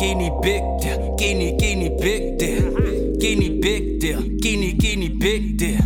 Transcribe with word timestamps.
Guinea 0.00 0.30
big 0.40 0.62
deal, 0.80 1.14
guinea, 1.18 1.54
guinea 1.58 1.90
big 2.00 2.38
deal. 2.38 2.70
Guinea 3.18 3.60
big 3.60 4.00
deal, 4.00 4.22
guinea, 4.40 4.72
guinea 4.72 5.08
big 5.10 5.58
deal. 5.58 5.82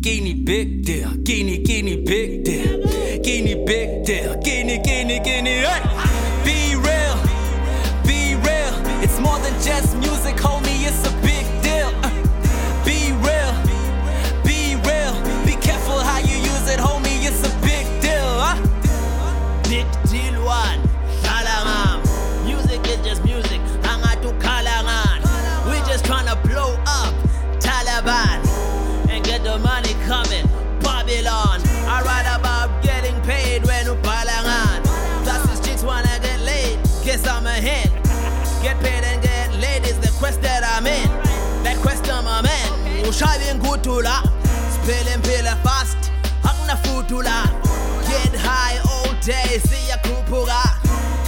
Guinea 0.00 0.34
big 0.34 0.84
deal, 0.84 1.10
guinea, 1.24 1.58
guinea 1.58 1.96
big 1.96 2.44
deal. 2.44 2.86
Guinea 3.24 3.64
big 3.66 4.04
deal, 4.04 4.36
guinea, 4.36 4.78
guinea, 4.78 5.18
guinea. 5.18 5.66
Be 6.44 6.76
real, 6.76 7.16
be 8.06 8.36
real. 8.46 8.72
It's 9.02 9.18
more 9.18 9.40
than 9.40 9.54
just 9.60 9.96
music, 9.96 10.36
homie, 10.36 10.86
it's 10.86 11.02
a 11.04 11.10
big 11.26 11.44
deal. 11.60 11.90
Uh, 12.04 12.10
be 12.84 13.10
real, 13.26 13.52
be 14.46 14.76
real. 14.86 15.12
Be 15.44 15.60
careful 15.60 15.98
how 15.98 16.20
you 16.20 16.36
use 16.38 16.70
it, 16.70 16.78
homie, 16.78 17.18
it's 17.26 17.42
a 17.42 17.50
big 17.66 17.84
deal. 18.00 18.30
Big 19.68 19.88
deal 20.08 20.25
man. 43.06 43.12
Ushaving 43.12 43.60
kutula. 43.60 44.22
Spilling 44.70 45.22
pill 45.22 45.46
fast. 45.62 45.96
Futula. 46.82 47.46
Get 48.06 48.34
high 48.34 48.78
all 48.90 49.14
day. 49.22 49.58
See 49.58 49.88
ya 49.88 49.96
kupuga. 50.02 50.62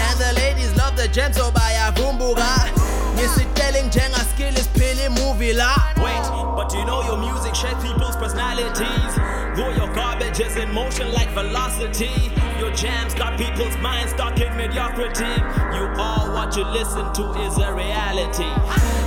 And 0.00 0.18
the 0.18 0.32
ladies 0.40 0.76
love 0.76 0.96
the 0.96 1.08
gems 1.08 1.36
so 1.36 1.50
baya 1.50 1.92
bumbuga. 1.92 2.68
Nisitelling 3.16 3.90
jenga 3.90 4.22
skill 4.34 4.54
is 4.56 4.68
pili 4.68 5.08
la. 5.56 5.74
Wait, 6.02 6.56
but 6.56 6.72
you 6.74 6.84
know 6.84 7.02
your 7.02 7.16
music 7.16 7.54
shapes 7.54 7.82
people's 7.82 8.16
personalities. 8.16 9.14
Though 9.56 9.70
your 9.70 9.92
garbage 9.94 10.40
is 10.40 10.56
in 10.56 10.72
motion 10.72 11.12
like 11.12 11.28
velocity, 11.30 12.10
your 12.58 12.72
jams 12.72 13.14
got 13.14 13.38
people's 13.38 13.76
minds 13.78 14.12
stuck 14.12 14.40
in 14.40 14.56
mediocrity. 14.56 15.32
You 15.74 15.88
all 15.98 16.32
what 16.34 16.56
you 16.56 16.64
listen 16.64 17.12
to 17.14 17.24
is 17.42 17.56
a 17.58 17.72
reality. 17.72 18.50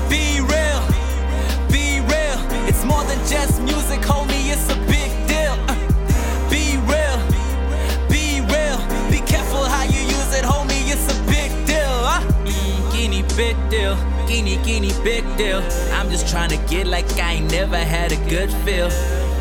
Be 0.10 0.42
real, 0.42 0.71
guinea, 14.32 14.56
guinea 14.64 14.94
big 15.04 15.26
deal. 15.36 15.62
I'm 15.92 16.10
just 16.10 16.30
trying 16.30 16.52
to 16.52 16.58
get 16.70 16.88
like 16.88 17.06
I 17.20 17.34
ain't 17.34 17.52
never 17.52 17.78
had 17.78 18.14
a 18.14 18.30
good 18.30 18.50
feel. 18.64 18.90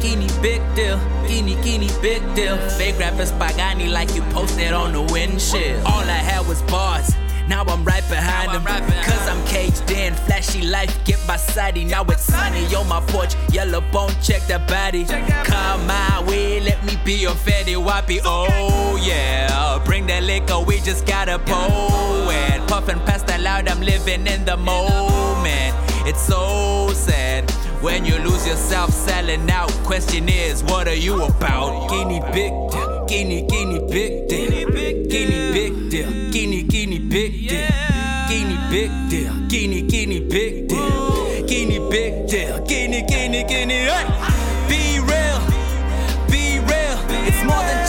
Guinea 0.02 0.26
big 0.42 0.60
deal, 0.74 0.98
guinea, 1.28 1.54
guinea 1.62 1.90
big 2.02 2.22
deal. 2.34 2.56
Fake 2.70 2.98
rappers 2.98 3.30
Pagani 3.32 3.88
like 3.88 4.12
you 4.16 4.22
posted 4.34 4.72
on 4.72 4.92
the 4.92 5.02
windshield. 5.12 5.84
All 5.86 6.02
I 6.18 6.20
had 6.30 6.44
was 6.48 6.60
bars. 6.62 7.14
Now 7.46 7.62
I'm 7.64 7.84
right 7.84 8.06
behind 8.08 8.52
them. 8.52 8.64
Cause 8.64 9.28
I'm 9.28 9.44
caged 9.46 9.90
in, 9.92 10.14
flashy 10.14 10.62
life, 10.62 10.92
get 11.04 11.20
my 11.26 11.36
sidey. 11.36 11.84
Now 11.84 12.04
it's 12.04 12.22
sunny 12.22 12.64
on 12.74 12.88
my 12.88 13.00
porch, 13.12 13.34
yellow 13.52 13.82
bone, 13.92 14.12
check 14.20 14.42
the 14.48 14.58
body. 14.66 15.04
Come 15.04 15.86
my 15.86 16.24
way, 16.26 16.60
let 16.60 16.84
me 16.84 16.96
be 17.04 17.14
your 17.14 17.34
fatty 17.34 17.74
wappy. 17.74 18.20
Oh 18.24 19.00
yeah, 19.00 19.80
bring 19.84 20.06
that 20.06 20.24
liquor, 20.24 20.60
we 20.60 20.80
just 20.80 21.06
gotta 21.06 21.38
pour 21.38 22.32
it. 22.32 22.68
Puffin' 22.68 23.00
past 23.62 23.76
I'm 23.76 23.84
living 23.84 24.26
in 24.26 24.44
the 24.44 24.56
moment. 24.56 25.74
It's 26.06 26.22
so 26.22 26.90
sad 26.94 27.50
when 27.82 28.04
you 28.04 28.16
lose 28.18 28.46
yourself 28.46 28.90
selling 28.90 29.50
out. 29.50 29.70
Question 29.84 30.28
is, 30.28 30.62
what 30.64 30.88
are 30.88 30.94
you 30.94 31.22
about? 31.22 31.88
Guinea 31.88 32.20
big 32.32 32.52
deal, 32.70 33.04
guinea, 33.06 33.46
guinea 33.46 33.80
big 33.90 34.28
deal. 34.28 34.50
Guinea 34.50 35.52
big 35.52 35.90
deal, 35.90 36.10
guinea, 36.30 36.62
guinea 36.62 36.98
big 36.98 37.48
deal. 37.48 37.68
Guinea 38.28 38.58
big 38.70 39.10
deal, 39.10 39.34
guinea, 39.48 39.82
guinea 39.82 40.20
big 40.20 40.68
deal. 40.68 41.46
Guinea 41.46 41.90
big 41.90 42.28
deal, 42.28 42.64
guinea, 42.64 43.02
guinea, 43.02 43.44
guinea. 43.44 43.90
Be 44.68 45.00
real, 45.00 45.40
be 46.30 46.60
real. 46.60 46.98
It's 47.26 47.42
more 47.44 47.62
than 47.64 47.79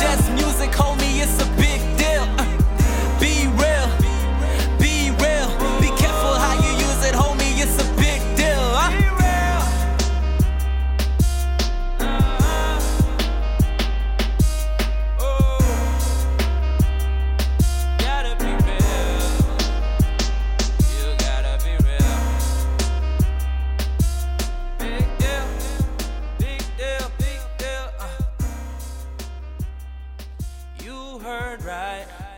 heard 31.21 31.63
right. 31.63 32.30